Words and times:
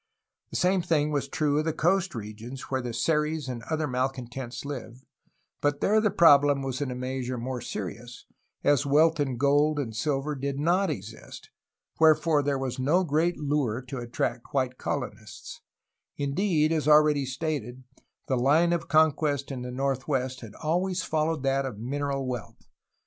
The 0.49 0.55
same 0.55 0.81
thing 0.81 1.11
was 1.11 1.27
true 1.27 1.59
of 1.59 1.65
the 1.65 1.73
coast 1.73 2.15
regions 2.15 2.71
where 2.71 2.81
the 2.81 2.91
Seris 2.91 3.47
and 3.47 3.61
other 3.69 3.87
malcon 3.87 4.27
tents 4.31 4.65
lived, 4.65 5.05
but 5.61 5.79
there 5.79 6.01
the 6.01 6.09
problem 6.09 6.63
was 6.63 6.81
in 6.81 6.89
a 6.89 6.95
measure 6.95 7.37
more 7.37 7.61
serious, 7.61 8.25
as 8.63 8.83
wealth 8.83 9.19
in 9.19 9.37
gold 9.37 9.77
and 9.77 9.95
silver 9.95 10.33
did 10.33 10.57
not 10.57 10.89
exist, 10.89 11.51
wherefore 11.99 12.41
there 12.41 12.57
was 12.57 12.79
no 12.79 13.03
great 13.03 13.37
lure 13.37 13.79
to 13.79 13.99
attract 13.99 14.55
white 14.55 14.79
colonists; 14.79 15.61
indeed, 16.17 16.71
as 16.71 16.87
already 16.87 17.23
stated, 17.23 17.83
the 18.27 18.37
line 18.37 18.73
of 18.73 18.87
conquest 18.87 19.51
in 19.51 19.61
the 19.61 19.69
northwest 19.69 20.41
had 20.41 20.55
always 20.55 21.03
followed 21.03 21.43
that 21.43 21.63
of 21.63 21.77
mineral 21.77 22.25
wealth. 22.25 22.67